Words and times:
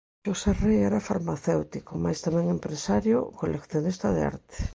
Xosé 0.25 0.51
Rei 0.63 0.79
era 0.89 1.05
farmacéutico, 1.09 1.91
mais 2.03 2.17
tamén 2.25 2.45
empresario 2.55 3.17
e 3.31 3.35
coleccionista 3.39 4.07
de 4.15 4.21
arte. 4.31 4.55